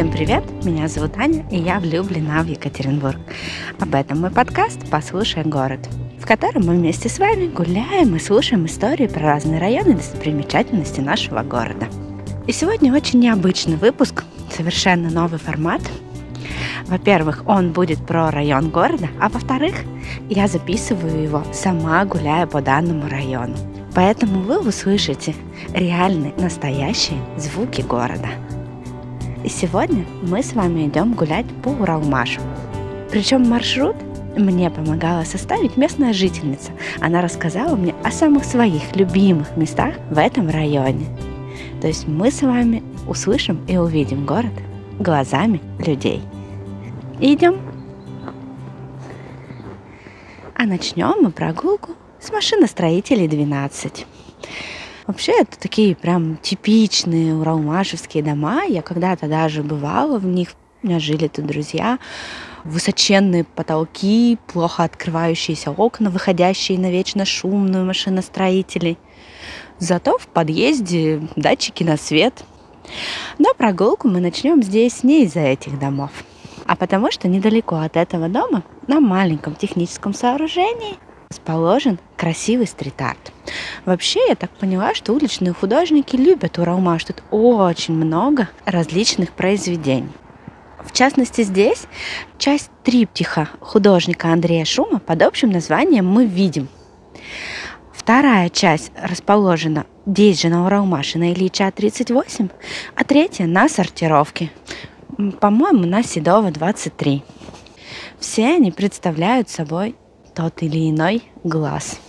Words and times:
Всем 0.00 0.12
привет, 0.12 0.42
меня 0.64 0.88
зовут 0.88 1.18
Аня, 1.18 1.44
и 1.50 1.58
я 1.58 1.78
влюблена 1.78 2.42
в 2.42 2.46
Екатеринбург. 2.46 3.18
Об 3.78 3.94
этом 3.94 4.22
мой 4.22 4.30
подкаст 4.30 4.88
«Послушай 4.90 5.44
город», 5.44 5.90
в 6.18 6.26
котором 6.26 6.64
мы 6.64 6.76
вместе 6.76 7.10
с 7.10 7.18
вами 7.18 7.48
гуляем 7.48 8.16
и 8.16 8.18
слушаем 8.18 8.64
истории 8.64 9.08
про 9.08 9.20
разные 9.20 9.60
районы 9.60 9.90
и 9.90 9.96
достопримечательности 9.96 11.00
нашего 11.00 11.42
города. 11.42 11.86
И 12.46 12.52
сегодня 12.52 12.94
очень 12.94 13.20
необычный 13.20 13.76
выпуск, 13.76 14.24
совершенно 14.50 15.10
новый 15.10 15.38
формат. 15.38 15.82
Во-первых, 16.86 17.42
он 17.44 17.72
будет 17.72 17.98
про 18.06 18.30
район 18.30 18.70
города, 18.70 19.08
а 19.20 19.28
во-вторых, 19.28 19.74
я 20.30 20.48
записываю 20.48 21.22
его 21.22 21.44
сама, 21.52 22.06
гуляя 22.06 22.46
по 22.46 22.62
данному 22.62 23.06
району. 23.06 23.54
Поэтому 23.94 24.40
вы 24.40 24.66
услышите 24.66 25.34
реальные, 25.74 26.32
настоящие 26.38 27.18
звуки 27.36 27.82
города. 27.82 28.28
И 29.42 29.48
сегодня 29.48 30.04
мы 30.22 30.42
с 30.42 30.52
вами 30.52 30.86
идем 30.86 31.14
гулять 31.14 31.46
по 31.62 31.70
Уралмашу. 31.70 32.40
Причем 33.10 33.48
маршрут 33.48 33.96
мне 34.36 34.70
помогала 34.70 35.24
составить 35.24 35.76
местная 35.76 36.12
жительница. 36.12 36.72
Она 37.00 37.22
рассказала 37.22 37.74
мне 37.74 37.94
о 38.04 38.10
самых 38.10 38.44
своих 38.44 38.94
любимых 38.94 39.56
местах 39.56 39.94
в 40.10 40.18
этом 40.18 40.50
районе. 40.50 41.06
То 41.80 41.86
есть 41.86 42.06
мы 42.06 42.30
с 42.30 42.42
вами 42.42 42.82
услышим 43.08 43.64
и 43.66 43.76
увидим 43.78 44.26
город 44.26 44.52
глазами 44.98 45.60
людей. 45.78 46.20
Идем. 47.18 47.58
А 50.54 50.64
начнем 50.66 51.22
мы 51.22 51.30
прогулку 51.30 51.92
с 52.20 52.30
машиностроителей 52.30 53.26
12. 53.26 54.06
Вообще 55.10 55.32
это 55.40 55.58
такие 55.58 55.96
прям 55.96 56.36
типичные 56.36 57.34
уралмашевские 57.34 58.22
дома. 58.22 58.62
Я 58.62 58.80
когда-то 58.80 59.26
даже 59.26 59.64
бывала 59.64 60.18
в 60.20 60.24
них. 60.24 60.50
У 60.84 60.86
меня 60.86 61.00
жили 61.00 61.26
тут 61.26 61.46
друзья. 61.46 61.98
Высоченные 62.62 63.42
потолки, 63.42 64.38
плохо 64.46 64.84
открывающиеся 64.84 65.72
окна, 65.72 66.10
выходящие 66.10 66.78
на 66.78 66.92
вечно 66.92 67.24
шумную 67.24 67.84
машиностроителей. 67.84 68.98
Зато 69.80 70.16
в 70.16 70.28
подъезде 70.28 71.20
датчики 71.34 71.82
на 71.82 71.96
свет. 71.96 72.44
Но 73.38 73.52
прогулку 73.54 74.06
мы 74.06 74.20
начнем 74.20 74.62
здесь 74.62 75.02
не 75.02 75.24
из-за 75.24 75.40
этих 75.40 75.76
домов, 75.80 76.12
а 76.66 76.76
потому 76.76 77.10
что 77.10 77.26
недалеко 77.26 77.78
от 77.78 77.96
этого 77.96 78.28
дома, 78.28 78.62
на 78.86 79.00
маленьком 79.00 79.56
техническом 79.56 80.14
сооружении, 80.14 80.98
расположен 81.50 82.00
красивый 82.16 82.66
стрит-арт. 82.66 83.32
Вообще, 83.84 84.20
я 84.28 84.34
так 84.34 84.50
поняла, 84.50 84.94
что 84.94 85.12
уличные 85.12 85.52
художники 85.52 86.16
любят 86.16 86.58
Уралмаш. 86.58 87.04
Тут 87.04 87.22
очень 87.30 87.94
много 87.94 88.48
различных 88.64 89.30
произведений. 89.32 90.10
В 90.84 90.92
частности, 90.92 91.42
здесь 91.42 91.84
часть 92.36 92.70
триптиха 92.82 93.48
художника 93.60 94.32
Андрея 94.32 94.64
Шума 94.64 94.98
под 94.98 95.22
общим 95.22 95.50
названием 95.50 96.06
«Мы 96.06 96.26
видим». 96.26 96.68
Вторая 97.92 98.48
часть 98.48 98.90
расположена 99.00 99.86
здесь 100.06 100.40
же 100.40 100.48
на 100.48 100.66
Уралмаше 100.66 101.18
на 101.18 101.32
Ильича 101.32 101.70
38, 101.70 102.48
а 102.96 103.04
третья 103.04 103.46
на 103.46 103.68
сортировке. 103.68 104.50
По-моему, 105.38 105.86
на 105.86 106.02
Седова 106.02 106.50
23. 106.50 107.22
Все 108.18 108.46
они 108.46 108.72
представляют 108.72 109.48
собой 109.48 109.94
тот 110.34 110.62
или 110.62 110.90
иной 110.90 111.22
глаз. 111.44 112.00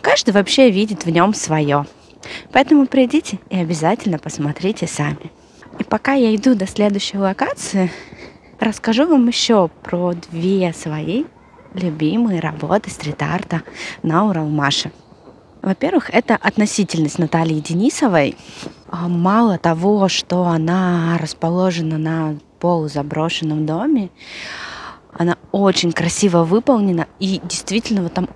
Каждый 0.00 0.32
вообще 0.32 0.70
видит 0.70 1.04
в 1.04 1.10
нем 1.10 1.34
свое. 1.34 1.86
Поэтому 2.52 2.86
придите 2.86 3.38
и 3.50 3.56
обязательно 3.56 4.18
посмотрите 4.18 4.86
сами. 4.86 5.30
И 5.78 5.84
пока 5.84 6.12
я 6.12 6.34
иду 6.34 6.54
до 6.54 6.66
следующей 6.66 7.18
локации, 7.18 7.90
расскажу 8.60 9.06
вам 9.06 9.26
еще 9.26 9.68
про 9.82 10.12
две 10.30 10.72
свои 10.72 11.24
любимые 11.74 12.40
работы 12.40 12.90
стрит-арта 12.90 13.62
на 14.02 14.28
Уралмаше. 14.28 14.92
Во-первых, 15.62 16.10
это 16.10 16.36
относительность 16.36 17.18
Натальи 17.18 17.60
Денисовой. 17.60 18.36
А, 18.88 19.08
мало 19.08 19.58
того, 19.58 20.08
что 20.08 20.44
она 20.44 21.16
расположена 21.20 21.98
на 21.98 22.36
полузаброшенном 22.58 23.64
доме, 23.64 24.10
она 25.12 25.36
очень 25.52 25.92
красиво 25.92 26.44
выполнена, 26.44 27.06
и 27.18 27.40
действительно 27.44 28.02
вот 28.02 28.14
там 28.14 28.28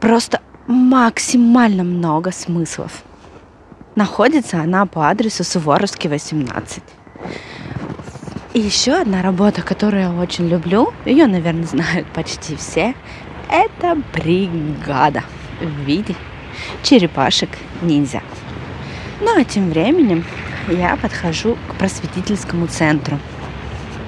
просто 0.00 0.40
максимально 0.66 1.84
много 1.84 2.30
смыслов. 2.32 3.02
Находится 3.96 4.60
она 4.60 4.86
по 4.86 5.08
адресу 5.08 5.44
Суворовский, 5.44 6.08
18. 6.08 6.82
И 8.52 8.60
еще 8.60 8.92
одна 8.92 9.22
работа, 9.22 9.62
которую 9.62 10.02
я 10.02 10.12
очень 10.12 10.48
люблю, 10.48 10.92
ее, 11.04 11.26
наверное, 11.26 11.66
знают 11.66 12.06
почти 12.12 12.56
все, 12.56 12.94
это 13.48 13.96
бригада 14.14 15.22
в 15.60 15.84
виде 15.84 16.14
черепашек-ниндзя. 16.82 18.22
Ну 19.20 19.38
а 19.38 19.44
тем 19.44 19.70
временем 19.70 20.24
я 20.68 20.96
подхожу 20.96 21.56
к 21.68 21.74
просветительскому 21.74 22.66
центру. 22.66 23.18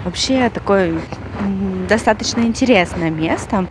Вообще 0.05 0.49
такое 0.50 1.00
достаточно 1.89 2.41
интересное 2.41 3.11
место. 3.11 3.67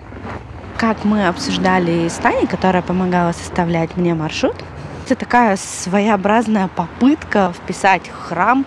Как 0.77 1.03
мы 1.03 1.27
обсуждали 1.27 2.07
с 2.07 2.15
Таней, 2.15 2.47
которая 2.47 2.81
помогала 2.81 3.31
составлять 3.31 3.97
мне 3.97 4.13
маршрут, 4.13 4.55
это 5.05 5.15
такая 5.15 5.57
своеобразная 5.57 6.67
попытка 6.67 7.53
вписать 7.55 8.09
храм 8.09 8.65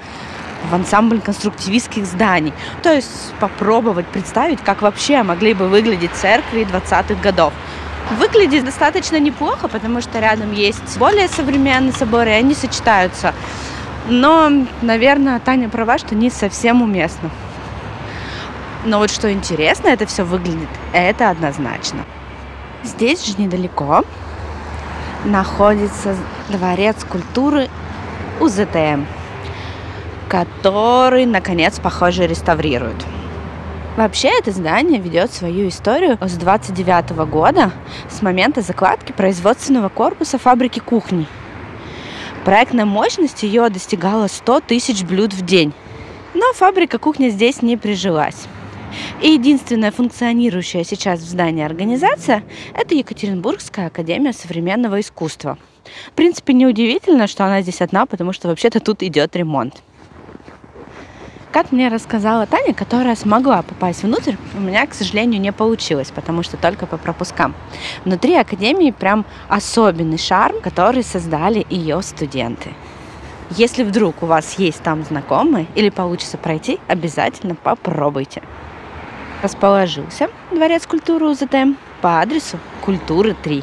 в 0.71 0.75
ансамбль 0.75 1.21
конструктивистских 1.21 2.07
зданий. 2.07 2.53
То 2.83 2.93
есть 2.93 3.33
попробовать 3.41 4.07
представить, 4.07 4.61
как 4.61 4.83
вообще 4.83 5.23
могли 5.23 5.55
бы 5.55 5.69
выглядеть 5.69 6.13
церкви 6.13 6.67
20-х 6.71 7.15
годов. 7.23 7.53
Выглядит 8.19 8.65
достаточно 8.65 9.19
неплохо, 9.19 9.69
потому 9.69 10.01
что 10.01 10.21
рядом 10.21 10.53
есть 10.53 10.99
более 10.99 11.29
современные 11.29 11.93
соборы, 11.93 12.31
и 12.31 12.35
они 12.35 12.55
сочетаются. 12.55 13.33
Но, 14.09 14.51
наверное, 14.83 15.41
Таня 15.41 15.69
права, 15.69 15.97
что 15.97 16.15
не 16.15 16.31
совсем 16.31 16.83
уместно. 16.83 17.31
Но 18.85 18.99
вот 18.99 19.11
что 19.11 19.33
интересно, 19.33 19.89
это 19.89 20.05
все 20.05 20.25
выглядит, 20.25 20.69
это 20.93 21.31
однозначно. 21.31 22.05
Здесь 22.83 23.25
же 23.25 23.41
недалеко 23.41 24.05
находится 25.25 26.15
дворец 26.51 26.97
культуры 27.09 27.71
УЗТМ, 28.41 29.05
который, 30.29 31.25
наконец, 31.25 31.79
похоже, 31.79 32.27
реставрируют. 32.27 33.07
Вообще 33.97 34.29
это 34.39 34.51
здание 34.51 35.01
ведет 35.01 35.33
свою 35.33 35.69
историю 35.69 36.19
с 36.21 36.33
29 36.33 37.11
года, 37.27 37.71
с 38.11 38.21
момента 38.21 38.61
закладки 38.61 39.13
производственного 39.13 39.89
корпуса 39.89 40.37
фабрики 40.37 40.81
кухни. 40.81 41.27
Проектная 42.45 42.85
мощность 42.85 43.45
ее 43.45 43.71
достигала 43.71 44.27
100 44.27 44.61
тысяч 44.61 45.05
блюд 45.05 45.33
в 45.33 45.43
день. 45.43 45.73
Но 46.35 46.53
фабрика 46.53 46.99
кухни 46.99 47.31
здесь 47.31 47.63
не 47.63 47.77
прижилась. 47.77 48.47
И 49.21 49.31
единственная 49.31 49.93
функционирующая 49.93 50.85
сейчас 50.85 51.21
в 51.21 51.29
здании 51.29 51.65
организация– 51.65 52.43
это 52.75 52.95
Екатеринбургская 52.95 53.87
академия 53.87 54.33
современного 54.33 55.01
искусства. 55.01 55.57
В 56.09 56.13
принципе, 56.13 56.53
неудивительно, 56.53 57.27
что 57.27 57.45
она 57.45 57.63
здесь 57.63 57.81
одна, 57.81 58.07
потому 58.07 58.33
что 58.33 58.49
вообще-то 58.49 58.81
тут 58.81 59.03
идет 59.03 59.37
ремонт. 59.37 59.83
Как 61.53 61.71
мне 61.71 61.87
рассказала 61.87 62.47
Таня, 62.47 62.75
которая 62.75 63.15
смогла 63.15 63.63
попасть 63.63 64.03
внутрь, 64.03 64.35
у 64.57 64.61
меня, 64.61 64.85
к 64.89 64.95
сожалению, 64.95 65.41
не 65.41 65.53
получилось, 65.53 66.11
потому 66.13 66.43
что 66.43 66.57
только 66.57 66.87
по 66.87 66.97
пропускам. 66.97 67.55
Внутри 68.05 68.35
Академии 68.35 68.91
прям 68.91 69.25
особенный 69.49 70.19
шарм, 70.19 70.61
который 70.61 71.05
создали 71.05 71.65
ее 71.71 72.03
студенты. 72.03 72.71
Если 73.51 73.85
вдруг 73.85 74.25
у 74.25 74.27
вас 74.27 74.59
есть 74.59 74.83
там 74.83 75.05
знакомые 75.05 75.67
или 75.77 75.91
получится 75.91 76.39
пройти, 76.39 76.81
обязательно 76.89 77.55
попробуйте 77.55 78.43
расположился 79.45 80.31
Дворец 80.51 80.87
культуры 80.87 81.27
УЗТ 81.27 81.55
по 82.01 82.21
адресу 82.21 82.59
Культуры 82.81 83.37
3. 83.43 83.63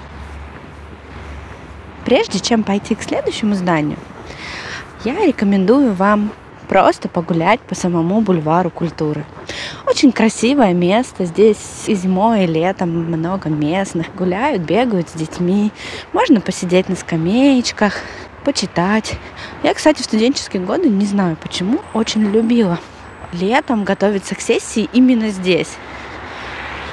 Прежде 2.06 2.40
чем 2.40 2.62
пойти 2.64 2.94
к 2.94 3.02
следующему 3.02 3.56
зданию, 3.56 3.98
я 5.04 5.26
рекомендую 5.26 5.94
вам 5.94 6.32
просто 6.68 7.10
погулять 7.10 7.60
по 7.62 7.74
самому 7.74 8.22
бульвару 8.22 8.70
культуры. 8.70 9.26
Очень 9.88 10.12
красивое 10.12 10.74
место. 10.74 11.26
Здесь 11.26 11.86
и 11.88 11.96
зимой, 11.96 12.44
и 12.44 12.48
летом 12.48 12.90
много 12.92 13.50
местных. 13.50 14.14
Гуляют, 14.16 14.62
бегают 14.62 15.10
с 15.10 15.14
детьми. 15.14 15.72
Можно 16.14 16.42
посидеть 16.42 16.90
на 16.90 16.96
скамеечках, 16.96 17.96
почитать. 18.46 19.16
Я, 19.64 19.74
кстати, 19.74 20.02
в 20.04 20.06
студенческие 20.06 20.62
годы, 20.62 20.90
не 20.90 21.06
знаю 21.06 21.38
почему, 21.42 21.80
очень 21.96 22.22
любила 22.22 22.80
летом 23.32 23.84
готовиться 23.84 24.36
к 24.36 24.42
сессии 24.42 24.90
именно 24.94 25.30
здесь. 25.30 25.78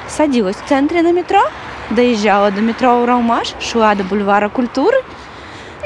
Садилась 0.09 0.57
в 0.57 0.69
центре 0.69 1.03
на 1.03 1.13
метро, 1.13 1.43
доезжала 1.91 2.51
до 2.51 2.61
метро 2.61 3.03
Уралмаш, 3.03 3.55
шла 3.61 3.95
до 3.95 4.05
бульвара 4.05 4.49
культуры 4.49 4.97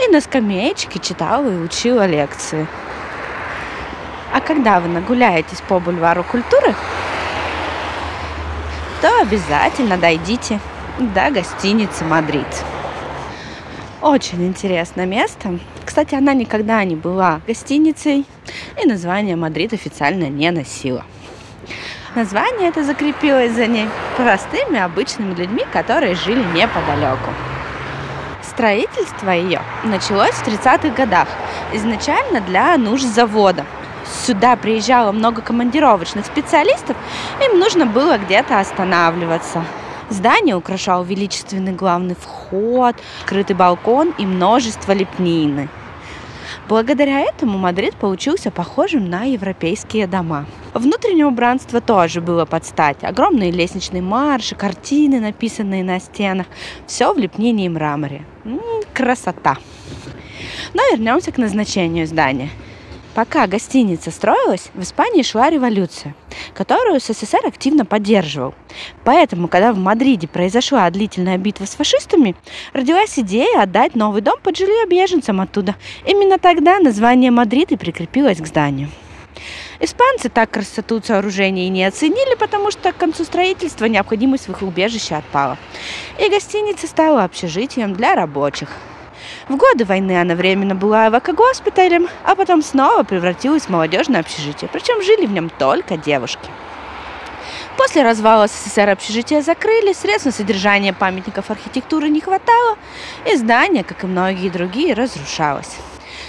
и 0.06 0.10
на 0.10 0.20
скамеечке 0.20 0.99
читала 0.99 1.49
и 1.49 1.58
учила 1.58 2.06
лекции. 2.06 2.66
А 4.32 4.40
когда 4.40 4.81
вы 4.81 4.88
нагуляетесь 4.88 5.60
по 5.69 5.78
бульвару 5.78 6.25
культуры, 6.25 6.75
то 9.00 9.20
обязательно 9.20 9.98
дойдите 9.98 10.60
до 10.98 11.31
гостиницы 11.31 12.05
«Мадрид». 12.05 12.46
Очень 14.02 14.49
интересное 14.49 15.06
место. 15.06 15.60
Кстати, 15.84 16.16
она 16.16 16.34
никогда 16.34 16.82
не 16.82 16.96
была 16.96 17.40
гостиницей, 17.46 18.26
и 18.82 18.88
название 18.88 19.37
Мадрид 19.37 19.75
официально 19.75 20.25
не 20.25 20.50
носила. 20.50 21.04
Название 22.16 22.69
это 22.70 22.82
закрепилось 22.82 23.52
за 23.52 23.69
ней 23.69 23.88
простыми 24.16 24.81
обычными 24.81 25.34
людьми, 25.34 25.64
которые 25.72 26.16
жили 26.16 26.43
неподалеку. 26.52 27.31
Строительство 28.43 29.31
ее 29.31 29.62
началось 29.84 30.34
в 30.34 30.48
30-х 30.48 30.88
годах, 30.88 31.28
изначально 31.72 32.40
для 32.40 32.76
нужд 32.78 33.06
завода. 33.06 33.64
Сюда 34.26 34.56
приезжало 34.56 35.12
много 35.12 35.43
командировочных 35.43 36.26
специалистов, 36.26 36.96
им 37.40 37.60
нужно 37.60 37.87
было 37.87 38.19
где-то 38.19 38.58
останавливаться. 38.58 39.64
Здание 40.12 40.55
украшал 40.55 41.05
величественный 41.05 41.73
главный 41.73 42.14
вход, 42.14 42.94
крытый 43.25 43.56
балкон 43.56 44.12
и 44.19 44.26
множество 44.26 44.93
лепнины. 44.93 45.70
Благодаря 46.69 47.20
этому 47.20 47.56
Мадрид 47.56 47.94
получился 47.94 48.50
похожим 48.50 49.09
на 49.09 49.25
европейские 49.25 50.06
дома. 50.06 50.44
Внутреннее 50.75 51.25
убранство 51.25 51.81
тоже 51.81 52.20
было 52.20 52.44
под 52.44 52.67
стать. 52.67 53.03
Огромные 53.03 53.50
лестничные 53.50 54.03
марши, 54.03 54.55
картины, 54.55 55.19
написанные 55.19 55.82
на 55.82 55.99
стенах. 55.99 56.47
Все 56.87 57.15
в 57.15 57.17
лепнине 57.17 57.65
и 57.65 57.70
мраморе. 57.70 58.23
М-м, 58.44 58.82
красота. 58.93 59.56
Но 60.75 60.82
вернемся 60.93 61.32
к 61.32 61.38
назначению 61.38 62.06
здания. 62.06 62.50
Пока 63.14 63.47
гостиница 63.47 64.11
строилась, 64.11 64.70
в 64.73 64.82
Испании 64.82 65.23
шла 65.23 65.50
революция, 65.50 66.14
которую 66.55 66.99
СССР 66.99 67.47
активно 67.47 67.85
поддерживал. 67.85 68.55
Поэтому, 69.05 69.49
когда 69.49 69.75
в 69.75 69.79
Мадриде 69.79 70.29
произошла 70.29 70.88
длительная 70.88 71.37
битва 71.37 71.67
с 71.67 71.75
фашистами, 71.75 72.35
родилась 72.73 73.19
идея 73.19 73.62
отдать 73.62 73.94
новый 73.94 74.23
дом 74.23 74.37
под 74.43 74.56
жилье 74.56 74.87
беженцам 74.87 75.43
оттуда. 75.43 75.76
Именно 76.06 76.38
тогда 76.38 76.79
название 76.79 77.31
Мадрид 77.31 77.70
и 77.73 77.76
прикрепилось 77.76 78.38
к 78.38 78.47
зданию. 78.47 78.88
Испанцы 79.79 80.31
так 80.31 80.50
красоту 80.50 80.99
и 80.99 81.69
не 81.69 81.85
оценили, 81.85 82.35
потому 82.37 82.70
что 82.70 82.93
к 82.93 82.97
концу 82.97 83.25
строительства 83.25 83.87
необходимость 83.87 84.47
в 84.47 84.53
их 84.53 84.62
убежище 84.62 85.17
отпала. 85.17 85.58
И 86.19 86.31
гостиница 86.31 86.87
стала 86.87 87.25
общежитием 87.25 87.93
для 87.93 88.15
рабочих– 88.15 88.70
в 89.49 89.56
годы 89.56 89.85
войны 89.85 90.21
она 90.21 90.35
временно 90.35 90.75
была 90.75 91.09
эвакогоспиталем, 91.09 92.09
а 92.25 92.35
потом 92.35 92.62
снова 92.62 93.03
превратилась 93.03 93.65
в 93.65 93.69
молодежное 93.69 94.21
общежитие. 94.21 94.69
Причем 94.73 95.03
жили 95.03 95.27
в 95.27 95.33
нем 95.33 95.50
только 95.50 95.97
девушки. 95.97 96.49
После 97.77 98.03
развала 98.03 98.47
СССР 98.47 98.91
общежития 98.91 99.43
закрыли, 99.43 99.93
средств 99.93 100.27
на 100.27 100.33
содержание 100.33 100.93
памятников 100.93 101.50
архитектуры 101.50 102.09
не 102.11 102.21
хватало, 102.21 102.77
и 103.27 103.37
здание, 103.37 103.83
как 103.83 104.05
и 104.05 104.06
многие 104.06 104.50
другие, 104.50 104.94
разрушалось. 104.94 105.77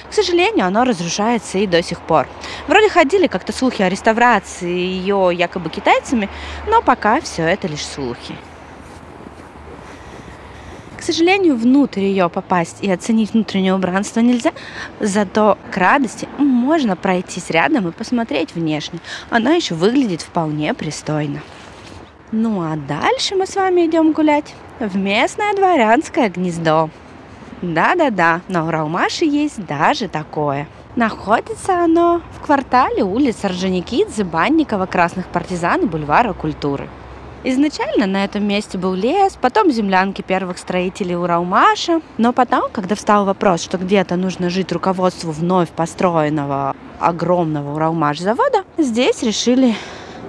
К 0.10 0.14
сожалению, 0.14 0.66
оно 0.66 0.84
разрушается 0.84 1.58
и 1.58 1.68
до 1.68 1.84
сих 1.84 2.00
пор. 2.00 2.28
Вроде 2.68 2.90
ходили 2.90 3.28
как-то 3.28 3.52
слухи 3.52 3.82
о 3.82 3.90
реставрации 3.90 4.70
ее 4.70 5.32
якобы 5.34 5.70
китайцами, 5.70 6.30
но 6.68 6.82
пока 6.82 7.20
все 7.20 7.44
это 7.44 7.68
лишь 7.68 7.86
слухи. 7.86 8.36
К 11.04 11.06
сожалению, 11.06 11.58
внутрь 11.58 12.00
ее 12.00 12.30
попасть 12.30 12.78
и 12.80 12.90
оценить 12.90 13.34
внутреннее 13.34 13.76
убранство 13.76 14.22
нельзя, 14.22 14.54
зато 15.02 15.58
к 15.70 15.76
радости 15.76 16.30
можно 16.38 16.96
пройтись 16.96 17.50
рядом 17.50 17.90
и 17.90 17.92
посмотреть 17.92 18.56
внешне. 18.56 19.00
Она 19.30 19.52
еще 19.52 19.76
выглядит 19.76 20.22
вполне 20.22 20.74
пристойно. 20.74 21.42
Ну 22.32 22.62
а 22.62 22.78
дальше 22.78 23.36
мы 23.36 23.48
с 23.48 23.58
вами 23.58 23.86
идем 23.86 24.14
гулять 24.14 24.56
в 24.80 24.96
местное 24.96 25.54
дворянское 25.54 26.30
гнездо. 26.30 26.90
Да-да-да, 27.62 28.40
на 28.48 28.66
Уралмаше 28.66 29.26
есть 29.26 29.66
даже 29.66 30.08
такое. 30.08 30.70
Находится 30.96 31.84
оно 31.84 32.22
в 32.32 32.46
квартале 32.46 33.04
улиц 33.04 33.44
Орджоникидзе, 33.44 34.24
Банникова, 34.24 34.86
Красных 34.86 35.28
партизан 35.28 35.82
и 35.82 35.86
Бульвара 35.86 36.32
культуры. 36.32 36.88
Изначально 37.46 38.08
на 38.08 38.24
этом 38.24 38.48
месте 38.48 38.78
был 38.78 38.94
лес, 38.94 39.38
потом 39.40 39.70
землянки 39.70 40.22
первых 40.22 40.58
строителей 40.58 41.18
Уралмаша. 41.18 42.00
Но 42.18 42.32
потом, 42.32 42.72
когда 42.72 42.96
встал 42.96 43.26
вопрос, 43.26 43.62
что 43.62 43.78
где-то 43.78 44.16
нужно 44.16 44.50
жить 44.50 44.72
руководству 44.72 45.32
вновь 45.32 45.70
построенного 45.70 46.74
огромного 47.00 47.76
Уралмаш 47.76 48.20
завода, 48.20 48.64
здесь 48.78 49.24
решили 49.24 49.76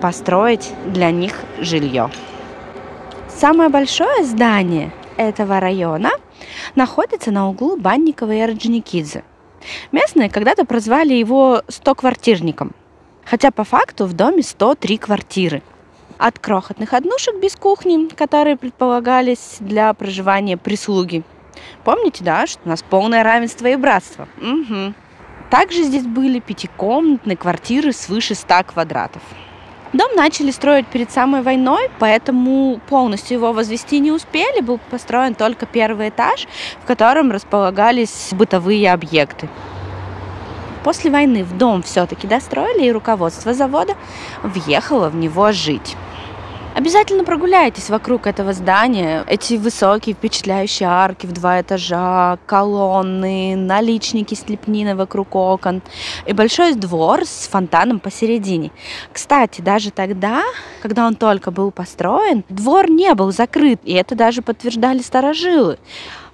построить 0.01 0.73
для 0.87 1.13
них 1.13 1.35
жилье. 1.61 2.11
Самое 3.29 3.71
большое 3.71 4.25
здание 4.25 4.93
этого 5.17 5.61
района 5.61 6.11
находится 6.75 7.31
на 7.31 7.49
углу 7.49 7.77
Банникова 7.77 8.33
и 8.33 8.41
Орджоникидзе. 8.41 9.23
Местные 9.93 10.29
когда-то 10.29 10.65
прозвали 10.65 11.15
его 11.15 11.63
100-квартирником, 11.69 12.73
хотя 13.25 13.53
по 13.53 13.63
факту 13.63 14.07
в 14.07 14.15
доме 14.15 14.43
103 14.43 14.99
квартиры– 14.99 15.63
от 16.19 16.39
крохотных 16.39 16.93
однушек 16.93 17.37
без 17.41 17.57
кухни, 17.57 18.09
которые 18.15 18.57
предполагались 18.57 19.57
для 19.61 19.93
проживания 19.95 20.57
прислуги. 20.57 21.23
Помните, 21.85 22.25
да, 22.25 22.47
что 22.47 22.61
у 22.65 22.69
нас 22.69 22.83
полное 22.83 23.23
равенство 23.23 23.67
и 23.67 23.77
братство? 23.77 24.29
Угу. 24.39 24.95
Также 25.51 25.83
здесь 25.85 26.05
были 26.05 26.41
пятикомнатные 26.41 27.37
квартиры 27.37 27.93
свыше 27.93 28.35
100 28.35 28.65
квадратов. 28.73 29.23
Дом 29.93 30.11
начали 30.17 30.51
строить 30.51 30.89
перед 30.89 31.13
самой 31.13 31.43
войной, 31.43 31.89
поэтому 32.01 32.81
полностью 32.89 33.37
его 33.37 33.53
возвести 33.53 34.01
не 34.01 34.11
успели. 34.11 34.61
Был 34.61 34.81
построен 34.91 35.37
только 35.37 35.67
первый 35.67 36.09
этаж, 36.09 36.49
в 36.83 36.87
котором 36.87 37.31
располагались 37.31 38.31
бытовые 38.33 38.93
объекты. 38.93 39.49
После 40.85 41.11
войны 41.11 41.45
в 41.45 41.57
дом 41.57 41.83
все-таки 41.83 42.27
достроили, 42.27 42.85
и 42.85 42.93
руководство 42.93 43.55
завода 43.55 43.95
въехало 44.43 45.09
в 45.09 45.17
него 45.17 45.51
жить. 45.51 45.97
Обязательно 46.75 47.23
прогуляйтесь 47.23 47.89
вокруг 47.89 48.27
этого 48.27 48.53
здания. 48.53 49.25
Эти 49.29 49.55
высокие 49.55 50.15
впечатляющие 50.15 50.89
арки 50.89 51.25
в 51.25 51.33
два 51.33 51.61
этажа, 51.61 52.37
колонны, 52.47 53.55
наличники 53.57 54.35
с 54.35 54.49
лепниной 54.49 54.95
вокруг 54.95 55.37
окон 55.37 55.83
и 56.27 56.33
большой 56.33 56.75
двор 56.75 57.25
с 57.25 57.47
фонтаном 57.47 58.01
посередине. 58.01 58.73
Кстати, 59.13 59.61
даже 59.61 59.93
тогда, 59.93 60.43
когда 60.83 61.07
он 61.07 61.15
только 61.15 61.53
был 61.53 61.71
построен, 61.71 62.45
двор 62.49 62.91
не 62.91 63.15
был 63.15 63.33
закрыт, 63.33 63.81
и 63.85 63.93
это 63.93 64.17
даже 64.17 64.43
подтверждали 64.43 64.99
старожилы. 64.99 65.79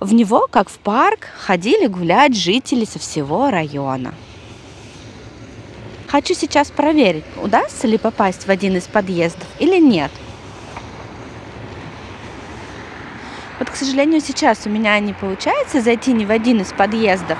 В 0.00 0.14
него, 0.14 0.48
как 0.50 0.70
в 0.70 0.78
парк, 0.78 1.28
ходили 1.38 1.86
гулять 1.86 2.34
жители 2.34 2.86
со 2.86 2.98
всего 2.98 3.50
района. 3.50 4.14
Хочу 6.10 6.34
сейчас 6.34 6.72
проверить, 6.72 7.22
удастся 7.40 7.86
ли 7.86 7.96
попасть 7.96 8.48
в 8.48 8.50
один 8.50 8.76
из 8.76 8.88
подъездов 8.88 9.46
или 9.60 9.78
нет. 9.78 10.10
Вот, 13.60 13.70
к 13.70 13.76
сожалению, 13.76 14.20
сейчас 14.20 14.62
у 14.66 14.70
меня 14.70 14.98
не 14.98 15.12
получается 15.12 15.80
зайти 15.80 16.12
ни 16.12 16.24
в 16.24 16.32
один 16.32 16.62
из 16.62 16.72
подъездов. 16.72 17.38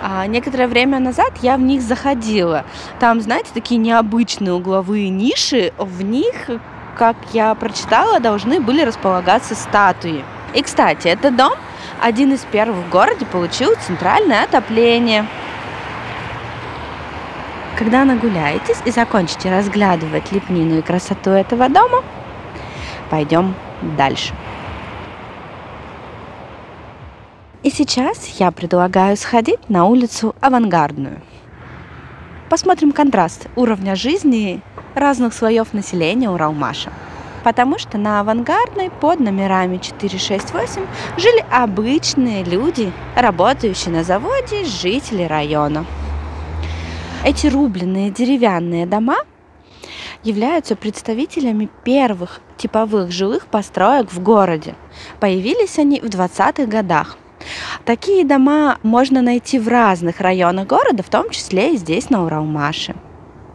А 0.00 0.26
некоторое 0.26 0.66
время 0.66 0.98
назад 0.98 1.32
я 1.42 1.58
в 1.58 1.60
них 1.60 1.82
заходила. 1.82 2.64
Там, 3.00 3.20
знаете, 3.20 3.50
такие 3.52 3.76
необычные 3.76 4.54
угловые 4.54 5.10
ниши. 5.10 5.74
В 5.76 6.02
них, 6.02 6.48
как 6.96 7.16
я 7.34 7.54
прочитала, 7.54 8.18
должны 8.18 8.60
были 8.60 8.80
располагаться 8.80 9.54
статуи. 9.54 10.24
И, 10.54 10.62
кстати, 10.62 11.08
этот 11.08 11.36
дом 11.36 11.52
один 12.00 12.32
из 12.32 12.40
первых 12.50 12.86
в 12.86 12.88
городе 12.88 13.26
получил 13.26 13.74
центральное 13.86 14.44
отопление. 14.44 15.26
Когда 17.78 18.06
нагуляетесь 18.06 18.78
и 18.86 18.90
закончите 18.90 19.50
разглядывать 19.50 20.32
лепнину 20.32 20.78
и 20.78 20.82
красоту 20.82 21.30
этого 21.30 21.68
дома, 21.68 22.02
пойдем 23.10 23.54
дальше. 23.98 24.32
И 27.62 27.70
сейчас 27.70 28.26
я 28.38 28.50
предлагаю 28.50 29.16
сходить 29.18 29.68
на 29.68 29.84
улицу 29.84 30.34
Авангардную. 30.40 31.20
Посмотрим 32.48 32.92
контраст 32.92 33.48
уровня 33.56 33.94
жизни 33.94 34.62
разных 34.94 35.34
слоев 35.34 35.74
населения 35.74 36.30
Уралмаша. 36.30 36.90
Потому 37.44 37.78
что 37.78 37.98
на 37.98 38.20
Авангардной 38.20 38.88
под 38.88 39.20
номерами 39.20 39.76
468 39.76 40.86
жили 41.18 41.44
обычные 41.50 42.42
люди, 42.42 42.90
работающие 43.14 43.92
на 43.92 44.02
заводе, 44.02 44.64
жители 44.64 45.24
района. 45.24 45.84
Эти 47.26 47.48
рубленые 47.48 48.12
деревянные 48.12 48.86
дома 48.86 49.16
являются 50.22 50.76
представителями 50.76 51.68
первых 51.82 52.40
типовых 52.56 53.10
жилых 53.10 53.48
построек 53.48 54.12
в 54.12 54.22
городе. 54.22 54.76
Появились 55.18 55.76
они 55.80 56.00
в 56.00 56.04
20-х 56.04 56.66
годах– 56.66 57.18
Такие 57.84 58.24
дома 58.24 58.78
можно 58.82 59.22
найти 59.22 59.58
в 59.58 59.68
разных 59.68 60.20
районах 60.20 60.66
города, 60.66 61.02
в 61.02 61.08
том 61.08 61.30
числе 61.30 61.74
и 61.74 61.76
здесь, 61.76 62.10
на 62.10 62.24
Уралмаше. 62.24 62.96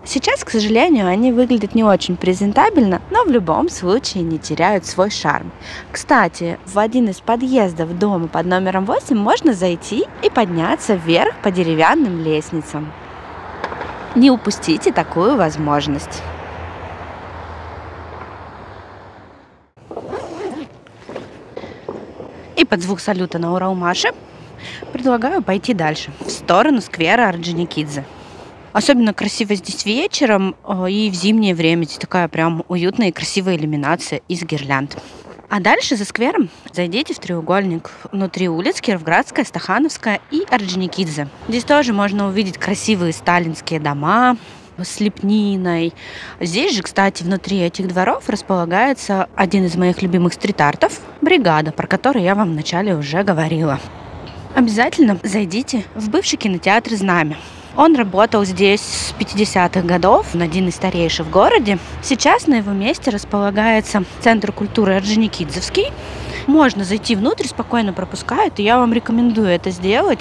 Сейчас, 0.04 0.44
к 0.44 0.50
сожалению, 0.50 1.08
они 1.08 1.32
выглядят 1.32 1.76
не 1.76 1.84
очень 1.84 2.16
презентабельно, 2.16 3.02
но 3.12 3.24
в 3.24 3.30
любом 3.30 3.70
случае 3.70 4.24
не 4.24 4.40
теряют 4.40 4.86
свой 4.86 5.12
шарм. 5.12 5.52
Кстати, 5.92 6.58
в 6.66 6.80
один 6.80 7.10
из 7.10 7.20
подъездов 7.20 7.98
дома 8.00 8.28
под 8.28 8.46
номером 8.46 8.86
8 8.86 9.16
можно 9.16 9.54
зайти 9.54 10.06
и 10.24 10.30
подняться 10.30 10.96
вверх 10.96 11.36
по 11.44 11.52
деревянным 11.52 12.24
лестницам. 12.24 12.92
Не 14.16 14.30
упустите 14.30 14.92
такую 14.92 15.38
возможность. 15.38 16.22
И 22.58 22.66
под 22.66 22.82
звук 22.82 23.00
салюта 23.00 23.40
на 23.40 23.54
Ураумаше 23.54 24.10
предлагаю 24.92 25.42
пойти 25.42 25.74
дальше, 25.74 26.12
в 26.20 26.30
сторону 26.30 26.82
сквера 26.82 27.30
Орджоникидзе. 27.30 28.04
Особенно 28.74 29.14
красиво 29.14 29.56
здесь 29.56 29.86
вечером 29.86 30.56
э, 30.66 30.90
и 30.90 31.10
в 31.10 31.14
зимнее 31.14 31.56
время. 31.56 31.84
Здесь 31.86 31.98
такая 31.98 32.28
прям 32.28 32.64
уютная 32.68 33.10
и 33.10 33.12
красивая 33.12 33.56
иллюминация 33.56 34.22
из 34.28 34.44
гирлянд. 34.44 34.98
А 35.52 35.60
дальше 35.60 35.98
за 35.98 36.06
сквером 36.06 36.50
зайдите 36.72 37.14
в 37.14 37.20
треугольник 37.20 37.92
внутри 38.14 38.48
улиц 38.48 38.80
Кировградская, 38.80 39.44
Стахановская 39.44 40.22
и 40.32 40.46
Орджоникидзе. 40.50 41.28
Здесь 41.50 41.66
тоже 41.66 41.92
можно 41.92 42.30
увидеть 42.30 42.58
красивые 42.58 43.12
сталинские 43.12 43.82
дома, 43.82 44.38
с 44.78 45.02
лепниной. 45.02 45.94
Здесь 46.40 46.74
же, 46.74 46.84
кстати, 46.84 47.24
внутри 47.24 47.60
этих 47.60 47.90
дворов 47.90 48.30
располагается 48.30 49.28
один 49.36 49.66
из 49.66 49.76
моих 49.76 50.02
любимых 50.02 50.32
стрит-артов– 50.32 51.02
«Бригада», 51.22 51.74
про 51.74 51.86
который 51.86 52.24
я 52.24 52.34
вам 52.34 52.52
вначале 52.54 52.96
уже 52.96 53.22
говорила. 53.24 53.78
Обязательно 54.56 55.20
зайдите 55.22 55.84
в 55.96 56.10
бывший 56.10 56.38
кинотеатр 56.38 56.96
«Знамя». 56.96 57.36
Он 57.78 57.96
работал 57.96 58.44
здесь 58.44 58.82
с 58.82 59.14
50-х 59.18 59.82
годов, 59.82 60.36
он 60.36 60.42
один 60.42 60.68
из 60.68 60.76
старейших 60.76 61.28
в 61.28 61.30
городе. 61.30 61.78
Сейчас 62.02 62.48
на 62.48 62.56
его 62.56 62.72
месте 62.72 63.12
располагается 63.12 64.04
Центр 64.20 64.52
культуры 64.52 64.96
Орджоникидзевский. 64.96 65.92
Можно 66.48 66.84
зайти 66.84 67.16
внутрь, 67.16 67.48
спокойно 67.48 67.94
пропускают, 67.94 68.60
и 68.60 68.64
я 68.64 68.78
вам 68.78 68.94
рекомендую 68.94 69.48
это 69.48 69.72
сделать, 69.72 70.20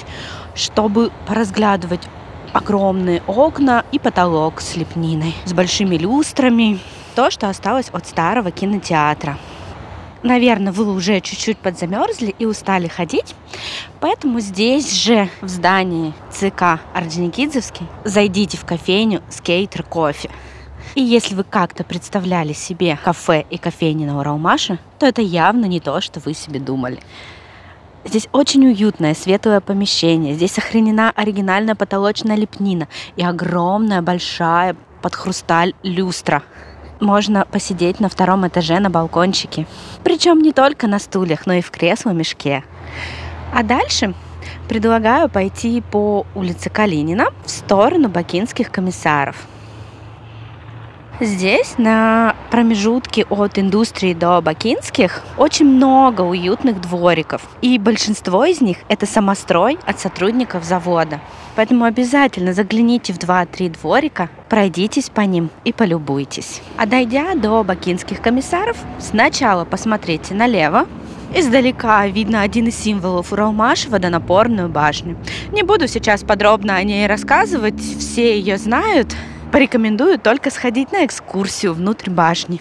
чтобы 0.55 1.11
поразглядывать 1.27 2.03
огромные 2.53 3.23
окна 3.27 3.85
и 3.91 3.99
потолок 3.99 4.61
с 4.61 4.77
лепниной, 4.77 5.35
с 5.45 5.53
большими 5.53 5.97
люстрами. 5.97 6.79
То, 7.17 7.31
что 7.31 7.49
осталось 7.49 7.89
от 7.93 8.07
старого 8.07 8.53
кинотеатра. 8.53 9.39
Наверное, 10.23 10.73
вы 10.73 10.93
уже 10.93 11.21
чуть-чуть 11.21 11.59
подзамерзли 11.59 12.35
и 12.39 12.45
устали 12.45 12.89
ходить. 12.89 13.35
Поэтому 14.01 14.41
здесь 14.41 14.93
же, 14.93 15.29
в 15.43 15.49
здании 15.49 16.15
ЦК 16.31 16.81
Орджоникидзевский, 16.95 17.87
зайдите 18.05 18.57
в 18.57 18.65
кофейню 18.65 19.23
«Скейтер 19.29 19.83
кофе». 19.83 20.31
И 20.95 21.03
если 21.03 21.35
вы 21.35 21.45
как-то 21.45 21.85
представляли 21.85 22.55
себе 22.55 22.99
кафе 23.03 23.45
и 23.51 23.59
кофейни 23.59 24.07
на 24.07 24.19
Уралмаше, 24.19 24.79
то 24.99 25.07
это 25.07 25.21
явно 25.21 25.67
не 25.67 25.81
то, 25.81 26.01
что 26.01 26.19
вы 26.21 26.33
себе 26.33 26.59
думали. 26.59 27.01
Здесь 28.05 28.29
очень 28.33 28.67
уютное, 28.67 29.15
светлое 29.15 29.61
помещение. 29.61 30.35
Здесь 30.35 30.53
сохранена 30.53 31.13
оригинальная 31.15 31.75
потолочная 31.75 32.37
лепнина 32.37 32.89
и 33.17 33.23
огромная, 33.23 34.01
большая 34.01 34.75
под 35.03 35.15
хрусталь 35.15 35.75
люстра 35.83 36.43
можно 37.01 37.47
посидеть 37.51 38.01
на 38.01 38.09
втором 38.09 38.47
этаже 38.47 38.79
на 38.79 38.91
балкончике. 38.91 39.67
Причем 40.05 40.41
не 40.41 40.53
только 40.53 40.87
на 40.87 40.99
стульях, 40.99 41.47
но 41.47 41.55
и 41.55 41.63
в 41.63 41.71
кресло-мешке. 41.71 42.63
А 43.53 43.63
дальше 43.63 44.15
предлагаю 44.69 45.29
пойти 45.29 45.81
по 45.81 46.27
улице 46.35 46.71
Калинина 46.71 47.29
в 47.45 47.51
сторону 47.51 48.09
бакинских 48.09 48.71
комиссаров. 48.71 49.37
Здесь, 51.23 51.75
на 51.77 52.35
промежутке 52.51 53.27
от 53.29 53.59
индустрии 53.59 54.15
до 54.15 54.41
бакинских, 54.41 55.23
очень 55.37 55.67
много 55.67 56.23
уютных 56.23 56.81
двориков. 56.81 57.43
И 57.61 57.79
большинство 57.79 58.47
из 58.47 58.63
них 58.63 58.79
это 58.89 59.05
самострой 59.05 59.79
от 59.85 60.01
сотрудников 60.01 60.65
завода. 60.65 61.21
Поэтому 61.57 61.85
обязательно 61.85 62.55
загляните 62.55 63.13
в 63.13 63.19
2-3 63.19 63.79
дворика, 63.79 64.31
пройдитесь 64.49 65.11
по 65.11 65.21
ним 65.21 65.51
и 65.65 65.75
полюбуйтесь. 65.75 66.63
А 66.79 66.87
дойдя 66.87 67.35
до 67.35 67.63
бакинских 67.65 68.23
комиссаров, 68.23 68.79
сначала 68.99 69.67
посмотрите 69.67 70.33
налево, 70.33 70.87
Издалека 71.33 72.09
видно 72.09 72.43
один 72.43 72.67
из 72.67 72.77
символов 72.77 73.33
Уралмаш– 73.33 73.87
водонапорную 73.89 74.69
башню. 74.69 75.17
Не 75.53 75.63
буду 75.63 75.87
сейчас 75.87 76.25
подробно 76.25 76.75
о 76.75 76.83
ней 76.83 77.07
рассказывать, 77.07 77.81
все 77.81 78.37
ее 78.37 78.59
знают, 78.59 79.15
порекомендую 79.53 80.19
только 80.19 80.51
сходить 80.51 80.91
на 80.91 81.07
экскурсию 81.07 81.75
внутрь 81.75 82.11
башни. 82.11 82.61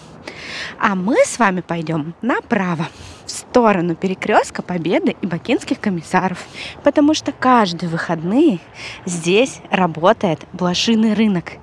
А 0.78 0.94
мы 0.94 1.16
с 1.24 1.40
вами 1.40 1.62
пойдем 1.62 2.14
направо, 2.22 2.86
в 3.26 3.30
сторону 3.32 3.96
перекрестка 3.96 4.62
Победы 4.62 5.16
и 5.20 5.26
Бакинских 5.26 5.80
комиссаров, 5.80 6.46
потому 6.84 7.12
что 7.12 7.32
каждые 7.32 7.90
выходные 7.90 8.60
здесь 9.04 9.62
работает 9.70 10.46
блошиный 10.52 11.14
рынок. 11.14 11.54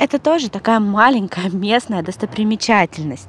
Это 0.00 0.18
тоже 0.18 0.50
такая 0.50 0.80
маленькая 0.80 1.50
местная 1.50 2.02
достопримечательность 2.02 3.28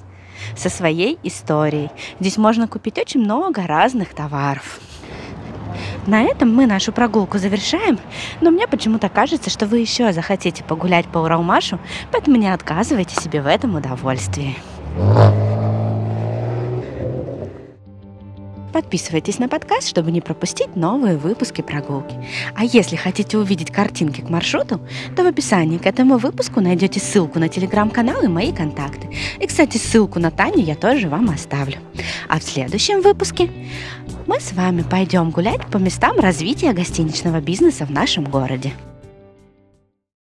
со 0.55 0.69
своей 0.69 1.17
историей. 1.23 1.89
Здесь 2.19 2.37
можно 2.37 2.67
купить 2.67 2.97
очень 2.97 3.21
много 3.21 3.65
разных 3.65 4.13
товаров. 4.13 4.79
На 6.07 6.23
этом 6.23 6.53
мы 6.53 6.65
нашу 6.65 6.91
прогулку 6.91 7.37
завершаем, 7.37 7.99
но 8.41 8.49
мне 8.51 8.67
почему-то 8.67 9.09
кажется, 9.09 9.49
что 9.49 9.65
вы 9.65 9.79
еще 9.79 10.11
захотите 10.11 10.63
погулять 10.63 11.05
по 11.05 11.19
Уралмашу, 11.19 11.79
поэтому 12.11 12.37
не 12.37 12.51
отказывайте 12.51 13.15
себе 13.21 13.41
в 13.41 13.47
этом 13.47 13.75
удовольствии. 13.75 14.57
Подписывайтесь 18.79 19.39
на 19.39 19.49
подкаст, 19.49 19.89
чтобы 19.89 20.09
не 20.09 20.21
пропустить 20.21 20.77
новые 20.77 21.17
выпуски 21.17 21.61
прогулки. 21.61 22.15
А 22.55 22.63
если 22.63 22.95
хотите 22.95 23.37
увидеть 23.37 23.71
картинки 23.71 24.21
к 24.21 24.29
маршруту, 24.29 24.79
то 25.17 25.23
в 25.25 25.27
описании 25.27 25.77
к 25.77 25.85
этому 25.85 26.17
выпуску 26.17 26.61
найдете 26.61 27.01
ссылку 27.01 27.39
на 27.39 27.49
телеграм-канал 27.49 28.23
и 28.23 28.29
мои 28.29 28.53
контакты. 28.53 29.09
И, 29.37 29.45
кстати, 29.47 29.75
ссылку 29.75 30.19
на 30.19 30.31
Таню 30.31 30.63
я 30.63 30.75
тоже 30.75 31.09
вам 31.09 31.29
оставлю. 31.29 31.79
А 32.29 32.39
в 32.39 32.43
следующем 32.43 33.01
выпуске 33.01 33.51
мы 34.25 34.39
с 34.39 34.53
вами 34.53 34.83
пойдем 34.89 35.31
гулять 35.31 35.67
по 35.69 35.75
местам 35.75 36.17
развития 36.17 36.71
гостиничного 36.71 37.41
бизнеса 37.41 37.85
в 37.85 37.91
нашем 37.91 38.23
городе. 38.23 38.71